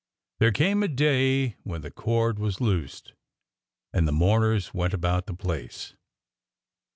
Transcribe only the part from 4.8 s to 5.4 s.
about the